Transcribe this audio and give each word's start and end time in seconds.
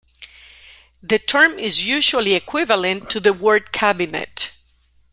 The 1.03 1.19
term 1.19 1.59
is 1.59 1.85
usually 1.85 2.33
equivalent 2.33 3.11
to 3.11 3.19
the 3.19 3.33
word 3.33 3.71
"cabinet". 3.71 4.51